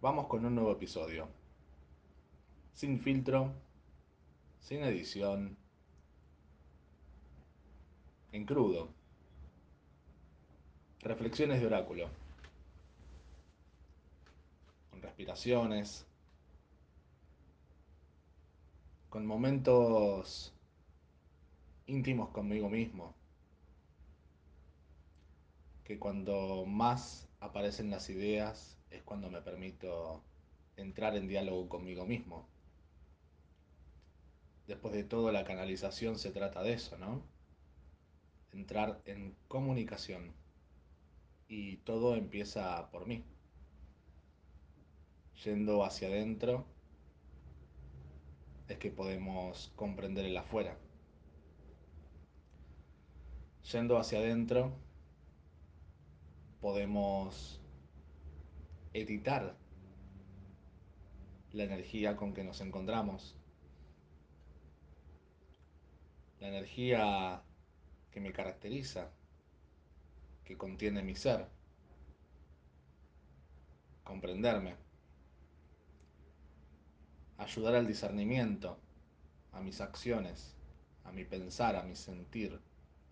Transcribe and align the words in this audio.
Vamos 0.00 0.28
con 0.28 0.44
un 0.44 0.54
nuevo 0.54 0.70
episodio. 0.70 1.26
Sin 2.72 3.00
filtro, 3.00 3.52
sin 4.60 4.84
edición, 4.84 5.56
en 8.30 8.44
crudo. 8.44 8.90
Reflexiones 11.00 11.60
de 11.60 11.66
oráculo. 11.66 12.08
Con 14.92 15.02
respiraciones. 15.02 16.06
Con 19.10 19.26
momentos 19.26 20.54
íntimos 21.86 22.28
conmigo 22.28 22.68
mismo. 22.68 23.16
Que 25.82 25.98
cuando 25.98 26.64
más 26.66 27.28
aparecen 27.40 27.90
las 27.90 28.08
ideas 28.10 28.77
es 28.90 29.02
cuando 29.02 29.30
me 29.30 29.42
permito 29.42 30.22
entrar 30.76 31.16
en 31.16 31.28
diálogo 31.28 31.68
conmigo 31.68 32.06
mismo. 32.06 32.46
Después 34.66 34.94
de 34.94 35.04
todo, 35.04 35.32
la 35.32 35.44
canalización 35.44 36.18
se 36.18 36.30
trata 36.30 36.62
de 36.62 36.74
eso, 36.74 36.98
¿no? 36.98 37.22
Entrar 38.52 39.00
en 39.06 39.34
comunicación. 39.48 40.34
Y 41.48 41.78
todo 41.78 42.14
empieza 42.14 42.90
por 42.90 43.06
mí. 43.06 43.24
Yendo 45.44 45.84
hacia 45.84 46.08
adentro 46.08 46.66
es 48.68 48.76
que 48.78 48.90
podemos 48.90 49.72
comprender 49.74 50.26
el 50.26 50.36
afuera. 50.36 50.76
Yendo 53.72 53.98
hacia 53.98 54.18
adentro 54.18 54.72
podemos 56.60 57.60
editar 58.92 59.56
la 61.52 61.64
energía 61.64 62.16
con 62.16 62.34
que 62.34 62.44
nos 62.44 62.60
encontramos, 62.60 63.36
la 66.40 66.48
energía 66.48 67.42
que 68.10 68.20
me 68.20 68.32
caracteriza, 68.32 69.10
que 70.44 70.56
contiene 70.56 71.02
mi 71.02 71.14
ser, 71.14 71.46
comprenderme, 74.04 74.76
ayudar 77.36 77.74
al 77.74 77.86
discernimiento, 77.86 78.78
a 79.52 79.60
mis 79.60 79.80
acciones, 79.80 80.56
a 81.04 81.12
mi 81.12 81.24
pensar, 81.24 81.76
a 81.76 81.82
mi 81.82 81.96
sentir, 81.96 82.60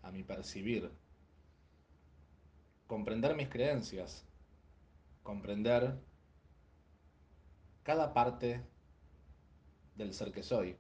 a 0.02 0.10
mi 0.10 0.22
percibir, 0.22 0.90
comprender 2.86 3.34
mis 3.34 3.48
creencias, 3.48 4.24
comprender 5.26 5.98
cada 7.82 8.14
parte 8.14 8.64
del 9.96 10.14
ser 10.14 10.30
que 10.30 10.44
soy. 10.44 10.76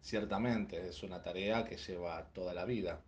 Ciertamente 0.00 0.88
es 0.88 1.02
una 1.02 1.22
tarea 1.22 1.66
que 1.66 1.76
lleva 1.76 2.24
toda 2.32 2.54
la 2.54 2.64
vida. 2.64 3.02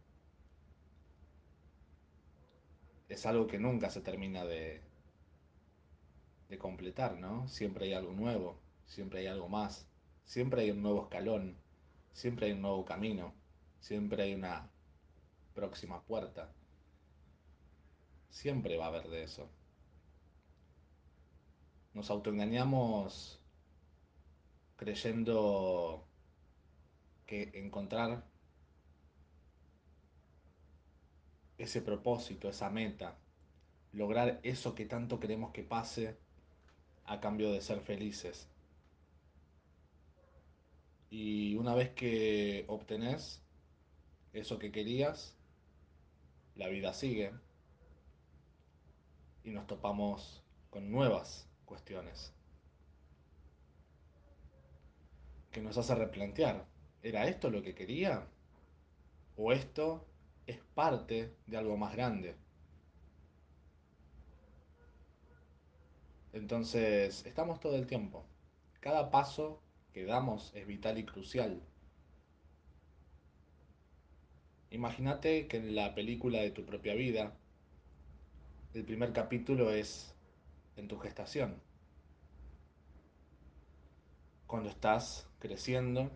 Es 3.09 3.25
algo 3.25 3.47
que 3.47 3.59
nunca 3.59 3.89
se 3.89 4.03
termina 4.03 4.45
de, 4.45 4.83
de 6.51 6.59
completar, 6.59 7.17
¿no? 7.19 7.49
Siempre 7.49 7.87
hay 7.87 7.95
algo 7.95 8.13
nuevo, 8.13 8.59
siempre 8.85 9.21
hay 9.21 9.29
algo 9.29 9.49
más, 9.49 9.89
siempre 10.27 10.63
hay 10.63 10.73
un 10.73 10.83
nuevo 10.83 11.05
escalón, 11.05 11.57
siempre 12.13 12.47
hay 12.47 12.53
un 12.53 12.61
nuevo 12.61 12.85
camino, 12.85 13.33
siempre 13.81 14.25
hay 14.25 14.35
una 14.35 14.69
próxima 15.55 16.03
puerta. 16.03 16.53
Siempre 18.37 18.77
va 18.77 18.85
a 18.85 18.89
haber 18.89 19.09
de 19.09 19.23
eso. 19.23 19.49
Nos 21.95 22.11
autoengañamos 22.11 23.41
creyendo 24.77 26.07
que 27.25 27.51
encontrar 27.55 28.27
ese 31.57 31.81
propósito, 31.81 32.51
esa 32.51 32.69
meta, 32.69 33.17
lograr 33.93 34.39
eso 34.43 34.75
que 34.75 34.85
tanto 34.85 35.19
queremos 35.19 35.53
que 35.53 35.63
pase 35.63 36.19
a 37.07 37.21
cambio 37.21 37.51
de 37.53 37.63
ser 37.63 37.81
felices. 37.81 38.51
Y 41.09 41.55
una 41.55 41.75
vez 41.75 41.89
que 41.95 42.67
obtenés 42.69 43.43
eso 44.35 44.59
que 44.59 44.71
querías, 44.71 45.35
la 46.55 46.69
vida 46.69 46.93
sigue, 46.93 47.33
y 49.47 49.51
nos 49.51 49.67
topamos 49.69 50.43
con 50.71 50.91
nuevas 50.91 51.49
cuestiones 51.65 52.35
que 55.53 55.63
nos 55.63 55.79
hace 55.79 55.95
replantear, 55.95 56.67
¿era 57.03 57.29
esto 57.29 57.49
lo 57.49 57.63
que 57.63 57.75
quería? 57.75 58.27
¿O 59.37 59.53
esto 59.53 60.05
es 60.47 60.59
parte 60.75 61.33
de 61.47 61.57
algo 61.57 61.77
más 61.77 61.95
grande? 61.95 62.35
Entonces, 66.33 67.25
estamos 67.25 67.61
todo 67.61 67.77
el 67.77 67.87
tiempo. 67.87 68.27
Cada 68.81 69.11
paso 69.11 69.63
que 69.95 70.05
damos 70.05 70.53
es 70.55 70.67
vital 70.67 70.99
y 70.99 71.05
crucial. 71.07 71.63
Imagínate 74.71 75.47
que 75.47 75.59
en 75.59 75.77
la 75.77 75.95
película 75.95 76.41
de 76.41 76.51
tu 76.51 76.67
propia 76.67 76.95
vida 76.95 77.35
el 78.77 78.85
primer 78.85 79.15
capítulo 79.15 79.71
es 79.71 80.15
en 80.77 80.87
tu 80.87 80.99
gestación. 80.99 81.55
Cuando 84.47 84.69
estás 84.69 85.27
creciendo 85.39 86.11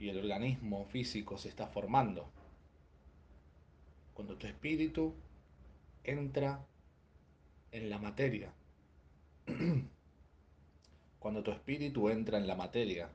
y 0.00 0.08
el 0.08 0.18
organismo 0.18 0.84
físico 0.86 1.38
se 1.38 1.48
está 1.48 1.68
formando. 1.68 2.28
Cuando 4.14 4.36
tu 4.36 4.48
espíritu 4.48 5.14
entra 6.02 6.66
en 7.70 7.88
la 7.88 8.00
materia. 8.00 8.52
Cuando 11.20 11.44
tu 11.44 11.52
espíritu 11.52 12.08
entra 12.08 12.38
en 12.38 12.48
la 12.48 12.56
materia 12.56 13.12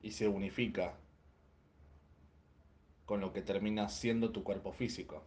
y 0.00 0.12
se 0.12 0.28
unifica 0.28 0.94
con 3.04 3.20
lo 3.20 3.32
que 3.32 3.42
termina 3.42 3.88
siendo 3.88 4.30
tu 4.30 4.44
cuerpo 4.44 4.72
físico. 4.72 5.24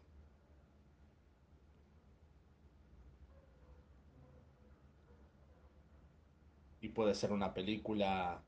Puede 7.00 7.16
ser 7.16 7.32
una 7.32 7.54
película 7.54 8.44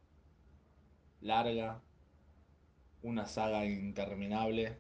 larga, 1.22 1.82
una 3.02 3.26
saga 3.26 3.64
interminable 3.64 4.78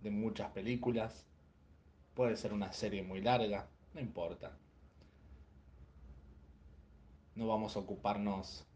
de 0.00 0.10
muchas 0.12 0.52
películas, 0.52 1.26
puede 2.14 2.36
ser 2.36 2.52
una 2.52 2.72
serie 2.72 3.02
muy 3.02 3.20
larga, 3.20 3.68
no 3.92 4.00
importa. 4.00 4.56
No 7.34 7.48
vamos 7.48 7.74
a 7.74 7.80
ocuparnos 7.80 8.68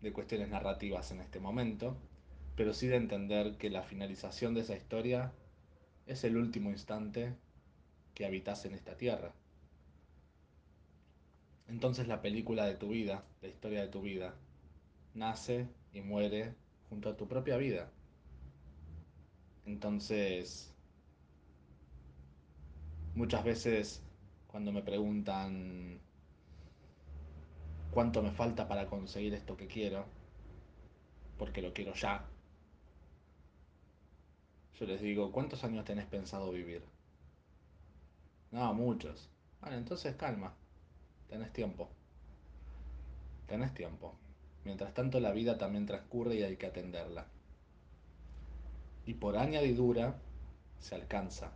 de 0.00 0.14
cuestiones 0.14 0.48
narrativas 0.48 1.10
en 1.10 1.20
este 1.20 1.40
momento, 1.40 1.98
pero 2.56 2.72
sí 2.72 2.86
de 2.86 2.96
entender 2.96 3.58
que 3.58 3.68
la 3.68 3.82
finalización 3.82 4.54
de 4.54 4.62
esa 4.62 4.74
historia 4.74 5.34
es 6.06 6.24
el 6.24 6.38
último 6.38 6.70
instante 6.70 7.36
que 8.14 8.24
habitas 8.24 8.64
en 8.64 8.72
esta 8.72 8.96
tierra. 8.96 9.34
Entonces 11.66 12.08
la 12.08 12.22
película 12.22 12.64
de 12.64 12.76
tu 12.76 12.88
vida, 12.88 13.22
la 13.42 13.48
historia 13.48 13.82
de 13.82 13.88
tu 13.88 14.00
vida, 14.00 14.34
nace 15.14 15.68
y 15.92 16.00
muere 16.02 16.54
junto 16.88 17.10
a 17.10 17.16
tu 17.16 17.28
propia 17.28 17.56
vida. 17.58 17.90
Entonces, 19.66 20.72
muchas 23.14 23.42
veces 23.44 24.06
cuando 24.46 24.70
me 24.72 24.82
preguntan 24.82 26.00
cuánto 27.88 28.22
me 28.22 28.30
falta 28.30 28.68
para 28.68 28.86
conseguir 28.86 29.32
esto 29.32 29.56
que 29.56 29.66
quiero, 29.68 30.04
porque 31.36 31.62
lo 31.62 31.72
quiero 31.72 31.94
ya, 31.94 32.28
yo 34.74 34.84
les 34.84 35.00
digo, 35.00 35.32
¿cuántos 35.32 35.64
años 35.64 35.86
tenés 35.86 36.04
pensado 36.06 36.50
vivir? 36.52 36.82
No, 38.50 38.72
muchos. 38.72 39.30
Bueno, 39.60 39.76
entonces 39.76 40.16
calma 40.16 40.56
tenés 41.34 41.52
tiempo. 41.52 41.88
Tenés 43.48 43.74
tiempo. 43.74 44.14
Mientras 44.64 44.94
tanto 44.94 45.18
la 45.18 45.32
vida 45.32 45.58
también 45.58 45.84
transcurre 45.84 46.36
y 46.36 46.44
hay 46.44 46.56
que 46.56 46.66
atenderla. 46.66 47.26
Y 49.04 49.14
por 49.14 49.36
añadidura 49.36 50.14
se 50.78 50.94
alcanza. 50.94 51.50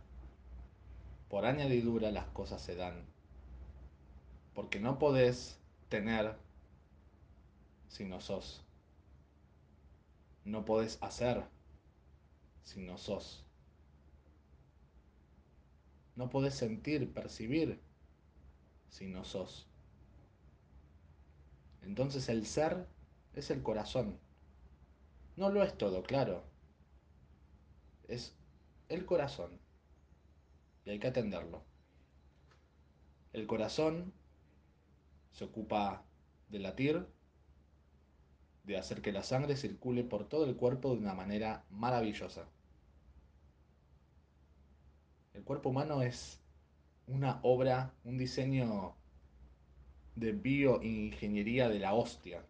Por 1.29 1.45
añadidura 1.45 2.11
las 2.11 2.25
cosas 2.25 2.61
se 2.61 2.75
dan. 2.75 3.05
Porque 4.53 4.81
no 4.81 4.99
podés 4.99 5.61
tener 5.87 6.35
si 7.87 8.03
no 8.03 8.19
sos. 8.19 8.61
No 10.43 10.65
podés 10.65 10.97
hacer 11.01 11.45
si 12.63 12.81
no 12.81 12.97
sos. 12.97 13.45
No 16.17 16.29
podés 16.29 16.55
sentir, 16.55 17.13
percibir 17.13 17.79
si 18.89 19.07
no 19.07 19.23
sos. 19.23 19.68
Entonces 21.81 22.29
el 22.29 22.45
ser 22.45 22.87
es 23.33 23.51
el 23.51 23.63
corazón. 23.63 24.19
No 25.35 25.49
lo 25.49 25.63
es 25.63 25.77
todo, 25.77 26.03
claro. 26.03 26.43
Es 28.07 28.35
el 28.89 29.05
corazón. 29.05 29.59
Y 30.85 30.91
hay 30.91 30.99
que 30.99 31.07
atenderlo. 31.07 31.63
El 33.33 33.47
corazón 33.47 34.13
se 35.31 35.45
ocupa 35.45 36.03
de 36.49 36.59
latir, 36.59 37.07
de 38.63 38.77
hacer 38.77 39.01
que 39.01 39.11
la 39.11 39.23
sangre 39.23 39.55
circule 39.55 40.03
por 40.03 40.27
todo 40.27 40.45
el 40.45 40.55
cuerpo 40.55 40.93
de 40.93 40.99
una 40.99 41.13
manera 41.13 41.63
maravillosa. 41.69 42.47
El 45.33 45.43
cuerpo 45.43 45.69
humano 45.69 46.01
es 46.01 46.41
una 47.07 47.39
obra, 47.43 47.93
un 48.03 48.17
diseño 48.17 48.95
de 50.19 50.33
bioingeniería 50.33 51.69
de 51.69 51.79
la 51.79 51.93
hostia. 51.93 52.43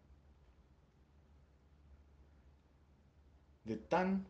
De 3.63 3.77
tan 3.77 4.25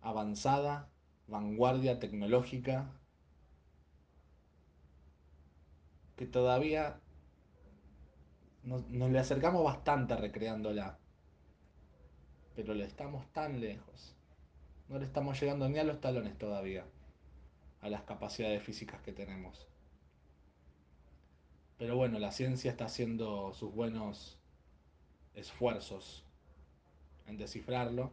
avanzada 0.00 0.88
vanguardia 1.26 1.98
tecnológica 1.98 2.90
que 6.16 6.26
todavía 6.26 7.00
nos, 8.62 8.88
le 8.90 9.18
acercamos 9.18 9.62
bastante 9.64 10.16
recreándola. 10.16 10.98
Pero 12.56 12.74
le 12.74 12.84
estamos 12.84 13.30
tan 13.32 13.60
lejos. 13.60 14.16
No 14.88 14.98
le 14.98 15.04
estamos 15.04 15.40
llegando 15.40 15.68
ni 15.68 15.78
a 15.78 15.84
los 15.84 16.00
talones 16.00 16.36
todavía. 16.36 16.84
A 17.80 17.88
las 17.88 18.02
capacidades 18.02 18.62
físicas 18.62 19.00
que 19.02 19.12
tenemos. 19.12 19.70
Pero 21.80 21.96
bueno, 21.96 22.18
la 22.18 22.30
ciencia 22.30 22.70
está 22.70 22.84
haciendo 22.84 23.54
sus 23.54 23.72
buenos 23.72 24.36
esfuerzos 25.34 26.22
en 27.26 27.38
descifrarlo 27.38 28.12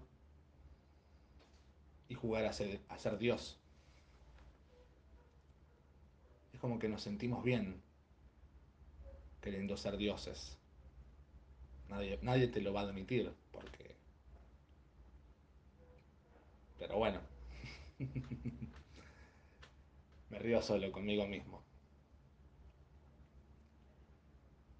y 2.07 2.15
jugar 2.15 2.45
a 2.45 2.53
ser, 2.53 2.79
Dios. 3.19 3.59
Es 6.53 6.61
como 6.61 6.79
que 6.79 6.87
nos 6.87 7.01
sentimos 7.01 7.43
bien 7.43 7.81
queriendo 9.41 9.75
ser 9.75 9.97
dioses. 9.97 10.57
Nadie, 11.89 12.19
nadie 12.21 12.47
te 12.47 12.61
lo 12.61 12.71
va 12.71 12.79
a 12.79 12.83
admitir, 12.85 13.33
porque... 13.51 13.97
Pero 16.79 16.99
bueno. 16.99 17.19
Me 20.29 20.39
río 20.39 20.61
solo 20.61 20.89
conmigo 20.93 21.27
mismo. 21.27 21.66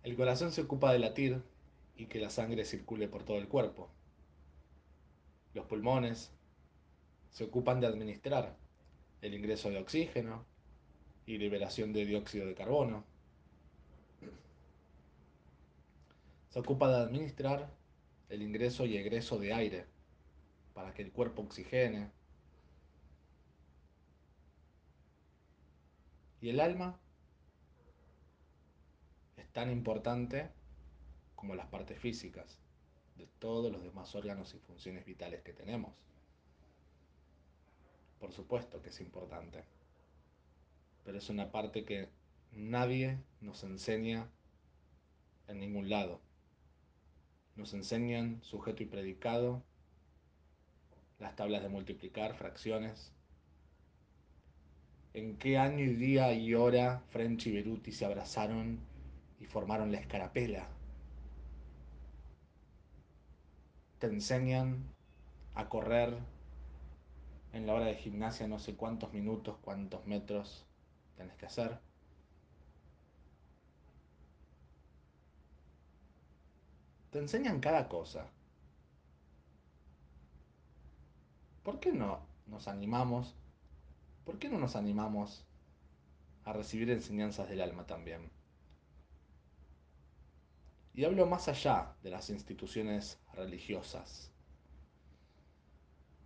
El 0.07 0.15
corazón 0.15 0.53
se 0.53 0.61
ocupa 0.61 0.93
de 0.93 0.99
latir 0.99 1.43
y 1.97 2.05
que 2.05 2.21
la 2.21 2.29
sangre 2.29 2.63
circule 2.63 3.09
por 3.09 3.23
todo 3.23 3.39
el 3.39 3.49
cuerpo. 3.49 3.89
Los 5.53 5.65
pulmones 5.65 6.31
se 7.29 7.43
ocupan 7.43 7.81
de 7.81 7.87
administrar 7.87 8.55
el 9.21 9.33
ingreso 9.33 9.69
de 9.69 9.79
oxígeno 9.79 10.45
y 11.25 11.37
liberación 11.37 11.91
de 11.91 12.05
dióxido 12.05 12.47
de 12.47 12.55
carbono. 12.55 13.03
Se 16.51 16.59
ocupa 16.59 16.87
de 16.87 17.03
administrar 17.03 17.69
el 18.29 18.43
ingreso 18.43 18.85
y 18.85 18.95
egreso 18.95 19.37
de 19.37 19.51
aire 19.51 19.87
para 20.73 20.93
que 20.93 21.01
el 21.01 21.11
cuerpo 21.11 21.41
oxigene. 21.41 22.09
Y 26.39 26.47
el 26.47 26.61
alma 26.61 26.97
tan 29.57 29.71
importante 29.71 30.51
como 31.35 31.55
las 31.55 31.65
partes 31.65 31.97
físicas 31.97 32.59
de 33.17 33.25
todos 33.39 33.71
los 33.71 33.81
demás 33.81 34.13
órganos 34.13 34.53
y 34.53 34.59
funciones 34.59 35.03
vitales 35.03 35.41
que 35.41 35.51
tenemos. 35.51 35.95
Por 38.19 38.31
supuesto 38.31 38.83
que 38.83 38.89
es 38.89 39.01
importante, 39.01 39.63
pero 41.03 41.17
es 41.17 41.27
una 41.31 41.51
parte 41.51 41.85
que 41.85 42.07
nadie 42.51 43.17
nos 43.41 43.63
enseña 43.63 44.29
en 45.47 45.57
ningún 45.57 45.89
lado. 45.89 46.21
Nos 47.55 47.73
enseñan 47.73 48.43
sujeto 48.43 48.83
y 48.83 48.85
predicado, 48.85 49.63
las 51.17 51.35
tablas 51.35 51.63
de 51.63 51.69
multiplicar, 51.69 52.35
fracciones. 52.35 53.11
¿En 55.15 55.35
qué 55.39 55.57
año 55.57 55.83
y 55.83 55.95
día 55.95 56.31
y 56.33 56.53
hora 56.53 57.01
French 57.09 57.47
y 57.47 57.53
Beruti 57.53 57.91
se 57.91 58.05
abrazaron 58.05 58.95
y 59.39 59.45
formaron 59.45 59.91
la 59.91 59.99
escarapela? 59.99 60.67
Te 63.99 64.07
enseñan 64.07 64.83
a 65.55 65.69
correr 65.69 66.17
en 67.53 67.65
la 67.65 67.73
hora 67.73 67.85
de 67.85 67.95
gimnasia 67.95 68.47
no 68.47 68.59
sé 68.59 68.75
cuántos 68.75 69.13
minutos, 69.13 69.57
cuántos 69.61 70.05
metros 70.05 70.65
tenés 71.15 71.35
que 71.37 71.47
hacer. 71.47 71.79
Te 77.11 77.19
enseñan 77.19 77.59
cada 77.59 77.87
cosa. 77.89 78.27
¿Por 81.63 81.79
qué 81.79 81.91
no 81.91 82.19
nos 82.45 82.67
animamos? 82.67 83.33
¿Por 84.25 84.39
qué 84.39 84.49
no 84.49 84.59
nos 84.59 84.75
animamos 84.75 85.45
a 86.45 86.53
recibir 86.53 86.89
enseñanzas 86.91 87.49
del 87.49 87.61
alma 87.61 87.85
también? 87.85 88.36
Y 90.97 91.05
hablo 91.05 91.27
más 91.27 91.47
allá 91.47 91.95
de 92.01 92.09
las 92.09 92.31
instituciones 92.31 93.21
religiosas. 93.33 94.33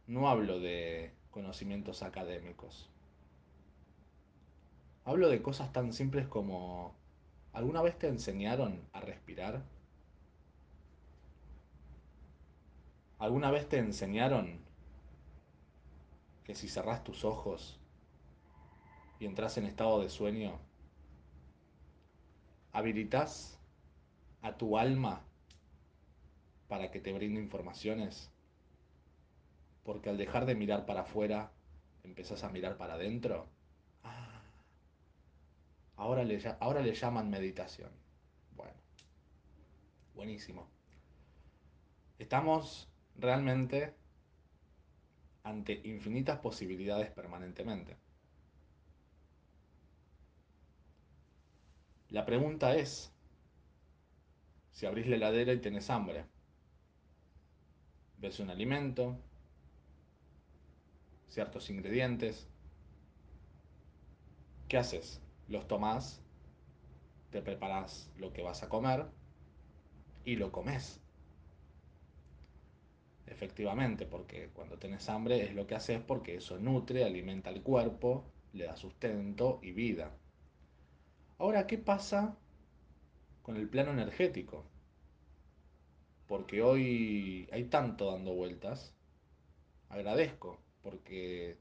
No 0.07 0.29
hablo 0.29 0.61
de 0.61 1.13
conocimientos 1.29 2.03
académicos. 2.03 2.89
Hablo 5.03 5.27
de 5.27 5.41
cosas 5.41 5.73
tan 5.73 5.91
simples 5.91 6.25
como, 6.25 6.95
¿alguna 7.51 7.81
vez 7.81 7.99
te 7.99 8.07
enseñaron 8.07 8.87
a 8.93 9.01
respirar? 9.01 9.61
¿Alguna 13.19 13.51
vez 13.51 13.67
te 13.67 13.77
enseñaron 13.77 14.61
que 16.45 16.55
si 16.55 16.69
cerrás 16.69 17.03
tus 17.03 17.25
ojos 17.25 17.77
y 19.19 19.25
entras 19.25 19.57
en 19.57 19.65
estado 19.65 19.99
de 19.99 20.07
sueño, 20.07 20.57
habilitas 22.71 23.60
a 24.41 24.57
tu 24.57 24.77
alma 24.77 25.23
para 26.67 26.91
que 26.91 26.99
te 26.99 27.13
brinde 27.13 27.39
informaciones? 27.39 28.29
Porque 29.83 30.09
al 30.09 30.17
dejar 30.17 30.45
de 30.45 30.55
mirar 30.55 30.85
para 30.85 31.01
afuera, 31.01 31.51
empezás 32.03 32.43
a 32.43 32.49
mirar 32.49 32.77
para 32.77 32.93
adentro. 32.95 33.47
Ah, 34.03 34.41
ahora 35.95 36.23
le, 36.23 36.39
ahora 36.59 36.81
le 36.81 36.93
llaman 36.93 37.29
meditación. 37.29 37.91
Bueno, 38.55 38.79
buenísimo. 40.13 40.67
Estamos 42.19 42.87
realmente 43.15 43.95
ante 45.43 45.81
infinitas 45.83 46.39
posibilidades 46.39 47.09
permanentemente. 47.11 47.97
La 52.09 52.25
pregunta 52.25 52.75
es, 52.75 53.11
si 54.71 54.85
abrís 54.85 55.07
la 55.07 55.15
heladera 55.17 55.53
y 55.53 55.59
tenés 55.61 55.89
hambre, 55.89 56.25
ves 58.17 58.39
un 58.39 58.49
alimento, 58.49 59.17
ciertos 61.27 61.69
ingredientes. 61.71 62.47
¿Qué 64.67 64.77
haces? 64.77 65.21
Los 65.47 65.67
tomás, 65.67 66.21
te 67.31 67.41
preparas 67.41 68.11
lo 68.15 68.31
que 68.31 68.43
vas 68.43 68.61
a 68.61 68.69
comer 68.69 69.05
y 70.25 70.35
lo 70.35 70.51
comes. 70.51 70.99
Efectivamente, 73.25 74.05
porque 74.05 74.51
cuando 74.53 74.77
tenés 74.77 75.09
hambre 75.09 75.43
es 75.43 75.55
lo 75.55 75.65
que 75.65 75.73
haces 75.73 75.99
porque 76.01 76.35
eso 76.35 76.59
nutre, 76.59 77.03
alimenta 77.03 77.49
al 77.49 77.63
cuerpo, 77.63 78.25
le 78.53 78.65
da 78.65 78.75
sustento 78.75 79.59
y 79.63 79.71
vida. 79.71 80.11
Ahora, 81.39 81.67
¿qué 81.67 81.77
pasa 81.77 82.37
con 83.41 83.57
el 83.57 83.67
plano 83.69 83.91
energético? 83.91 84.65
Porque 86.27 86.61
hoy 86.61 87.49
hay 87.51 87.65
tanto 87.65 88.11
dando 88.11 88.33
vueltas. 88.33 88.95
Agradezco 89.89 90.59
porque 90.81 91.57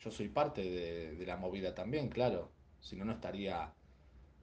yo 0.00 0.10
soy 0.10 0.28
parte 0.28 0.62
de, 0.62 1.26
la 1.26 1.36
movida 1.36 1.74
también, 1.74 2.08
claro. 2.08 2.50
Si 2.80 2.96
no, 2.96 3.04
no 3.04 3.12
estaría 3.12 3.72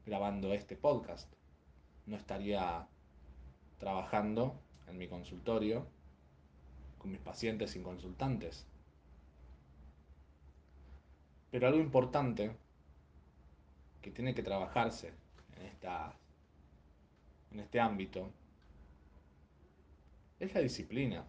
grabando 0.06 0.54
este 0.54 0.76
podcast. 0.76 1.32
No 2.06 2.18
estaría 2.18 2.88
trabajando 3.78 4.60
en 4.88 4.98
mi 4.98 5.08
consultorio 5.08 5.88
con 6.98 7.12
mis 7.12 7.22
pacientes 7.22 7.72
sin 7.72 7.84
consultantes. 7.84 8.66
Pero 11.52 11.68
algo 11.68 11.80
importante 11.80 12.56
que 14.02 14.12
tiene 14.12 14.34
que 14.34 14.44
trabajarse 14.44 15.14
en, 15.58 15.66
esta, 15.66 16.14
en 17.52 17.60
este 17.60 17.80
ámbito 17.80 18.32
es 20.40 20.54
la 20.54 20.62
disciplina, 20.62 21.26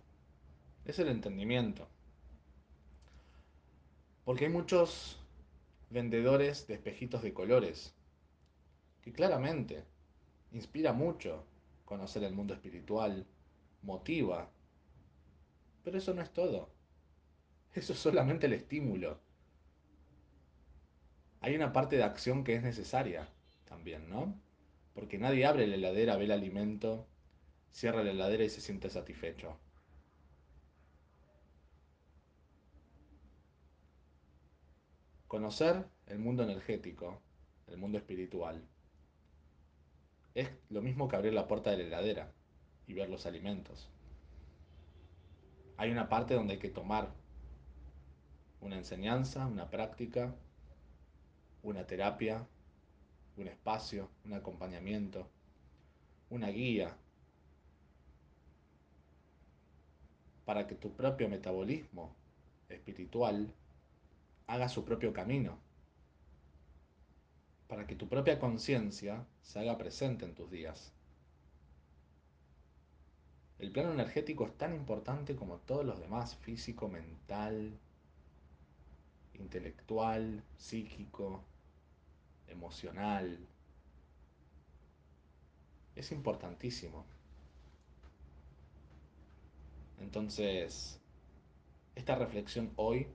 es 0.85 0.99
el 0.99 1.09
entendimiento. 1.09 1.89
Porque 4.25 4.47
hay 4.47 4.51
muchos 4.51 5.21
vendedores 5.91 6.67
de 6.67 6.75
espejitos 6.75 7.23
de 7.23 7.35
colores 7.35 7.95
que 9.03 9.13
claramente 9.13 9.85
inspira 10.53 10.93
mucho 10.93 11.45
conocer 11.85 12.25
el 12.25 12.35
mundo 12.35 12.55
espiritual, 12.55 13.27
motiva, 13.83 14.51
pero 15.85 15.99
eso 15.99 16.15
no 16.15 16.23
es 16.23 16.33
todo. 16.33 16.71
Eso 17.75 17.93
es 17.93 17.99
solamente 17.99 18.47
el 18.47 18.55
estímulo. 18.55 19.21
Hay 21.41 21.55
una 21.55 21.73
parte 21.73 21.97
de 21.97 22.05
acción 22.05 22.43
que 22.43 22.55
es 22.55 22.63
necesaria 22.63 23.29
también, 23.75 24.09
¿no? 24.09 24.41
Porque 24.95 25.19
nadie 25.19 25.47
abre 25.47 25.67
la 25.67 25.75
heladera, 25.75 26.17
ve 26.17 26.27
el 26.27 26.31
alimento, 26.31 27.09
cierra 27.71 28.05
la 28.05 28.13
heladera 28.13 28.45
y 28.45 28.49
se 28.49 28.61
siente 28.61 28.89
satisfecho. 28.89 29.59
Conocer 35.27 35.89
el 36.07 36.21
mundo 36.21 36.45
energético, 36.45 37.21
el 37.67 37.77
mundo 37.79 37.99
espiritual, 37.99 38.65
es 40.35 40.49
lo 40.71 40.81
mismo 40.81 41.09
que 41.09 41.17
abrir 41.17 41.33
la 41.33 41.49
puerta 41.49 41.71
de 41.71 41.79
la 41.79 41.85
heladera 41.85 42.33
y 42.87 42.95
ver 42.95 43.11
los 43.11 43.27
alimentos. 43.27 43.91
Hay 45.77 45.91
una 45.91 46.09
parte 46.09 46.35
donde 46.35 46.55
hay 46.55 46.59
que 46.61 46.71
tomar 46.71 47.13
una 48.61 48.77
enseñanza, 48.77 49.49
una 49.49 49.69
práctica, 49.69 50.33
una 51.63 51.85
terapia, 51.89 52.47
un 53.37 53.49
espacio, 53.49 54.09
un 54.25 54.35
acompañamiento, 54.35 55.29
una 56.31 56.49
guía, 56.49 56.97
para 60.45 60.67
que 60.67 60.75
tu 60.75 60.93
propio 60.93 61.29
metabolismo 61.29 62.15
espiritual 62.69 63.53
haga 64.47 64.69
su 64.69 64.85
propio 64.85 65.13
camino, 65.13 65.59
para 67.69 67.87
que 67.87 67.97
tu 67.97 68.09
propia 68.09 68.39
conciencia 68.39 69.27
se 69.43 69.59
haga 69.59 69.79
presente 69.79 70.25
en 70.25 70.35
tus 70.35 70.51
días. 70.51 70.93
El 73.59 73.73
plano 73.73 73.93
energético 73.93 74.47
es 74.47 74.57
tan 74.59 74.75
importante 74.75 75.37
como 75.37 75.59
todos 75.59 75.87
los 75.87 75.99
demás, 75.99 76.37
físico, 76.37 76.89
mental, 76.89 77.79
intelectual, 79.35 80.43
psíquico, 80.57 81.43
emocional. 82.49 83.39
Es 85.97 86.13
importantísimo. 86.13 87.05
Entonces, 90.01 91.01
esta 91.95 92.17
reflexión 92.17 92.73
hoy 92.77 93.07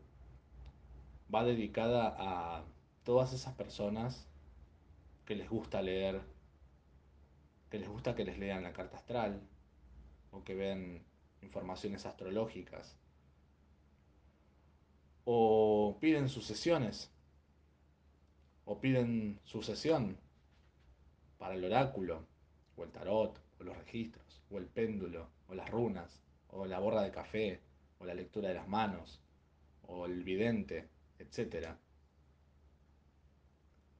va 1.33 1.43
dedicada 1.43 2.15
a 2.17 2.63
todas 3.03 3.33
esas 3.33 3.53
personas 3.53 4.27
que 5.25 5.36
les 5.36 5.50
gusta 5.50 5.81
leer, 5.81 6.21
que 7.69 7.79
les 7.79 7.89
gusta 7.89 8.15
que 8.15 8.24
les 8.24 8.39
lean 8.39 8.63
la 8.63 8.74
carta 8.74 8.98
astral 8.98 9.41
o 10.31 10.43
que 10.43 10.55
ven 10.55 11.03
informaciones 11.41 12.05
astrológicas 12.05 12.98
o 15.25 15.98
piden 16.00 16.29
sucesiones 16.29 17.12
o 18.72 18.80
piden 18.80 19.40
sucesión 19.46 20.16
para 21.40 21.56
el 21.56 21.66
oráculo 21.66 22.28
o 22.78 22.84
el 22.84 22.92
tarot 22.92 23.42
o 23.60 23.64
los 23.64 23.76
registros 23.76 24.44
o 24.52 24.60
el 24.60 24.68
péndulo 24.68 25.28
o 25.48 25.56
las 25.56 25.72
runas 25.72 26.22
o 26.52 26.68
la 26.68 26.78
borra 26.78 27.02
de 27.02 27.10
café 27.10 27.62
o 27.98 28.06
la 28.06 28.14
lectura 28.14 28.50
de 28.50 28.54
las 28.54 28.68
manos 28.68 29.20
o 29.88 30.06
el 30.06 30.24
vidente 30.24 30.88
etc. 31.18 31.70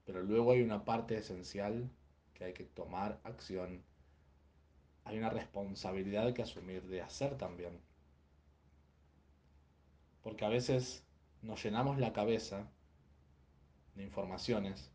Pero 0.06 0.22
luego 0.22 0.52
hay 0.52 0.62
una 0.62 0.86
parte 0.86 1.18
esencial 1.18 1.90
que 2.36 2.44
hay 2.44 2.54
que 2.54 2.66
tomar 2.66 3.20
acción. 3.24 3.82
Hay 5.04 5.18
una 5.18 5.32
responsabilidad 5.32 6.32
que 6.34 6.44
asumir 6.44 6.84
de 6.84 7.02
hacer 7.02 7.40
también. 7.40 7.82
Porque 10.22 10.46
a 10.46 10.50
veces 10.50 11.04
nos 11.42 11.64
llenamos 11.64 11.98
la 11.98 12.14
cabeza 12.14 12.70
de 14.00 14.06
informaciones 14.06 14.90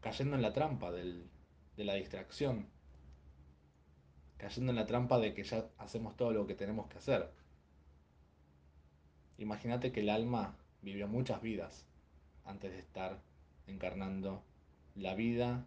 cayendo 0.00 0.36
en 0.36 0.42
la 0.42 0.52
trampa 0.52 0.92
de 0.92 1.26
la 1.76 1.94
distracción, 1.94 2.68
cayendo 4.38 4.70
en 4.70 4.76
la 4.76 4.86
trampa 4.86 5.18
de 5.18 5.34
que 5.34 5.42
ya 5.42 5.68
hacemos 5.78 6.16
todo 6.16 6.30
lo 6.30 6.46
que 6.46 6.54
tenemos 6.54 6.86
que 6.86 6.98
hacer. 6.98 7.28
Imagínate 9.38 9.90
que 9.90 10.00
el 10.00 10.10
alma 10.10 10.56
vivió 10.80 11.08
muchas 11.08 11.42
vidas 11.42 11.86
antes 12.44 12.70
de 12.70 12.78
estar 12.78 13.20
encarnando 13.66 14.44
la 14.94 15.14
vida 15.16 15.66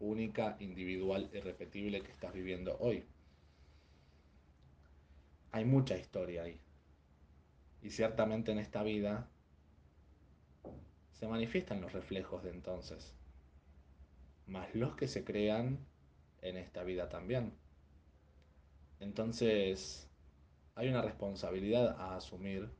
única, 0.00 0.56
individual, 0.60 1.30
irrepetible 1.32 2.02
que 2.02 2.12
estás 2.12 2.34
viviendo 2.34 2.76
hoy. 2.78 3.06
Hay 5.50 5.64
mucha 5.64 5.96
historia 5.96 6.42
ahí. 6.42 6.60
Y 7.80 7.88
ciertamente 7.88 8.52
en 8.52 8.58
esta 8.58 8.82
vida 8.82 9.30
se 11.18 11.26
manifiestan 11.26 11.80
los 11.80 11.92
reflejos 11.92 12.44
de 12.44 12.50
entonces, 12.50 13.14
más 14.46 14.72
los 14.74 14.94
que 14.94 15.08
se 15.08 15.24
crean 15.24 15.78
en 16.42 16.56
esta 16.56 16.84
vida 16.84 17.08
también. 17.08 17.52
Entonces, 19.00 20.08
hay 20.76 20.88
una 20.88 21.02
responsabilidad 21.02 21.96
a 21.98 22.16
asumir 22.16 22.70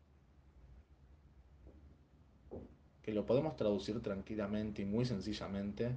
que 3.02 3.12
lo 3.12 3.26
podemos 3.26 3.56
traducir 3.56 4.00
tranquilamente 4.02 4.82
y 4.82 4.84
muy 4.84 5.04
sencillamente 5.04 5.96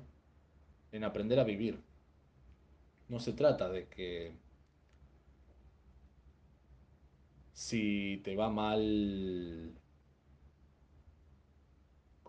en 0.92 1.04
aprender 1.04 1.40
a 1.40 1.44
vivir. 1.44 1.80
No 3.08 3.20
se 3.20 3.34
trata 3.34 3.70
de 3.70 3.88
que 3.88 4.34
si 7.54 8.22
te 8.24 8.36
va 8.36 8.50
mal 8.50 9.81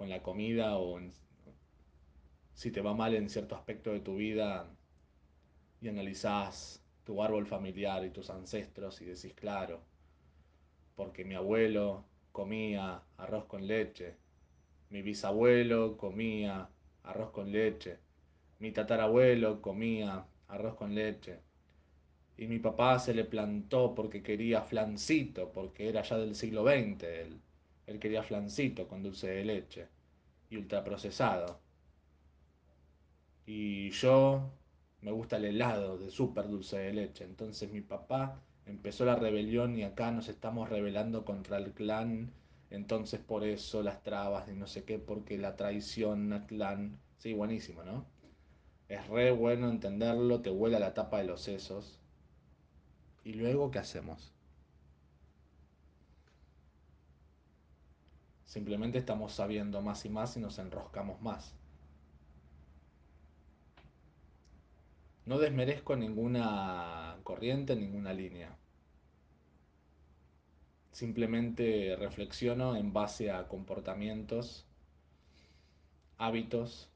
con 0.03 0.11
la 0.11 0.21
comida 0.21 0.79
o 0.79 0.99
si 2.55 2.73
te 2.73 2.81
va 2.81 2.93
mal 2.93 3.15
en 3.15 3.31
cierto 3.31 3.55
aspecto 3.55 3.93
de 3.93 4.01
tu 4.01 4.17
vida 4.17 4.69
y 5.81 5.89
analizás 5.89 6.83
tu 7.05 7.23
árbol 7.23 7.47
familiar 7.47 8.05
y 8.05 8.11
tus 8.11 8.29
ancestros 8.29 9.01
y 9.01 9.05
decís, 9.05 9.33
claro, 9.35 9.81
porque 10.97 11.25
mi 11.25 11.37
abuelo 11.37 12.05
comía 12.33 13.01
arroz 13.17 13.45
con 13.45 13.69
leche 13.69 14.17
mi 14.93 15.01
bisabuelo 15.01 15.97
comía 15.97 16.69
arroz 17.05 17.31
con 17.31 17.51
leche. 17.51 17.97
Mi 18.59 18.73
tatarabuelo 18.73 19.63
comía 19.63 20.27
arroz 20.49 20.75
con 20.75 20.95
leche. 20.95 21.39
Y 22.37 22.47
mi 22.49 22.59
papá 22.59 22.99
se 22.99 23.15
le 23.15 23.25
plantó 23.25 23.95
porque 23.95 24.23
quería 24.23 24.63
flancito, 24.63 25.51
porque 25.53 25.89
era 25.89 26.03
ya 26.03 26.19
del 26.19 26.35
siglo 26.35 26.65
XX. 26.65 27.05
Él, 27.05 27.41
él 27.93 28.01
quería 28.01 28.23
flancito 28.23 28.89
con 28.89 29.03
dulce 29.03 29.29
de 29.29 29.45
leche 29.45 29.89
y 30.51 30.57
ultraprocesado. 30.57 31.61
Y 33.47 33.91
yo 33.91 34.51
me 35.01 35.13
gusta 35.13 35.37
el 35.37 35.45
helado 35.47 35.99
de 35.99 36.11
súper 36.11 36.49
dulce 36.49 36.79
de 36.79 36.93
leche. 36.93 37.25
Entonces 37.25 37.71
mi 37.71 37.81
papá 37.81 38.41
empezó 38.67 39.05
la 39.05 39.17
rebelión 39.17 39.77
y 39.79 39.85
acá 39.85 40.11
nos 40.11 40.29
estamos 40.29 40.69
rebelando 40.69 41.25
contra 41.25 41.59
el 41.59 41.73
clan 41.73 42.33
entonces 42.73 43.21
por 43.21 43.45
eso 43.45 43.83
las 43.83 44.03
trabas 44.03 44.49
y 44.49 44.55
no 44.55 44.67
sé 44.67 44.85
qué, 44.85 44.99
porque 44.99 45.37
la 45.37 45.57
traición, 45.57 46.33
Atlán. 46.33 46.99
Sí, 47.19 47.35
buenísimo, 47.35 47.83
¿no? 47.85 48.07
Es 48.89 49.07
re 49.09 49.31
bueno 49.31 49.69
entenderlo, 49.69 50.41
te 50.41 50.51
huele 50.51 50.77
a 50.77 50.81
la 50.81 50.95
tapa 50.95 51.19
de 51.19 51.25
los 51.25 51.43
sesos. 51.43 52.01
¿Y 53.25 53.35
luego 53.35 53.71
qué 53.71 53.79
hacemos? 53.79 54.32
Simplemente 58.53 58.99
estamos 58.99 59.33
sabiendo 59.33 59.81
más 59.81 60.05
y 60.05 60.11
más 60.11 60.37
y 60.37 60.41
nos 60.41 60.59
enroscamos 60.59 61.23
más. 61.23 61.55
No 65.25 65.39
desmerezco 65.39 65.97
ninguna 65.97 67.17
corriente, 67.23 67.75
ninguna 67.77 68.13
línea 68.13 68.57
simplemente 70.93 71.97
reflexiono 71.97 72.77
en 72.77 72.93
base 72.93 73.31
a 73.31 73.49
comportamientos, 73.49 74.67
hábitos 76.19 76.91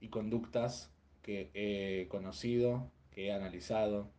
y 0.00 0.08
conductas 0.08 0.90
que 1.22 1.50
he 1.54 2.08
conocido, 2.08 2.90
que 3.12 3.28
he 3.28 3.32
analizado, 3.32 4.10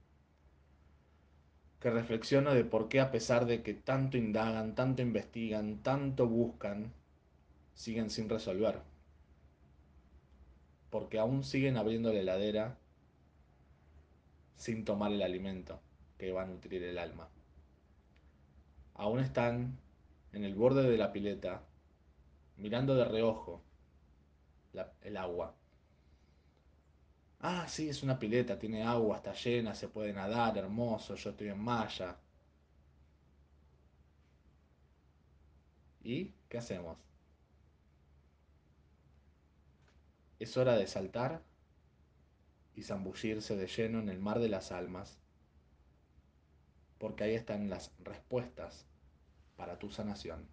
que 1.84 1.90
reflexiono 1.90 2.54
de 2.54 2.64
por 2.64 2.88
qué 2.88 3.02
a 3.02 3.12
pesar 3.12 3.46
de 3.46 3.62
que 3.62 3.74
tanto 3.74 4.16
indagan, 4.16 4.74
tanto 4.74 5.02
investigan, 5.02 5.84
tanto 5.84 6.28
buscan, 6.28 6.94
siguen 7.74 8.10
sin 8.10 8.30
resolver. 8.30 8.80
Porque 10.90 11.20
aún 11.20 11.44
siguen 11.44 11.76
abriendo 11.76 12.14
la 12.14 12.22
heladera 12.22 12.78
sin 14.56 14.86
tomar 14.86 15.12
el 15.12 15.22
alimento 15.22 15.82
que 16.18 16.32
va 16.32 16.44
a 16.44 16.46
nutrir 16.46 16.84
el 16.84 16.98
alma. 16.98 17.28
Aún 18.94 19.20
están 19.20 19.78
en 20.32 20.46
el 20.46 20.56
borde 20.56 20.90
de 20.90 20.98
la 20.98 21.12
pileta, 21.12 21.64
mirando 22.56 22.96
de 22.96 23.04
reojo 23.04 23.62
el 25.02 25.18
agua. 25.18 25.54
Ah, 27.44 27.68
sí, 27.68 27.90
es 27.90 28.02
una 28.02 28.18
pileta, 28.18 28.58
tiene 28.58 28.82
agua, 28.84 29.18
está 29.18 29.34
llena, 29.34 29.76
se 29.76 29.88
puede 29.88 30.12
nadar, 30.14 30.58
hermoso, 30.58 31.14
yo 31.14 31.30
estoy 31.30 31.50
en 31.50 31.60
malla. 31.60 32.18
¿Y 36.04 36.36
qué 36.48 36.60
hacemos? 36.60 37.00
Es 40.38 40.58
hora 40.58 40.76
de 40.78 40.86
saltar 40.86 41.42
y 42.76 42.84
zambullirse 42.84 43.56
de 43.56 43.66
lleno 43.68 44.00
en 44.00 44.10
el 44.10 44.20
mar 44.20 44.38
de 44.40 44.50
las 44.50 44.72
almas, 44.72 45.18
porque 46.98 47.24
ahí 47.24 47.36
están 47.36 47.70
las 47.70 47.94
respuestas 48.00 48.88
para 49.58 49.80
tu 49.80 49.90
sanación. 49.92 50.50